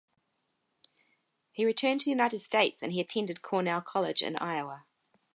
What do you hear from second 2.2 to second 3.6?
States and he attended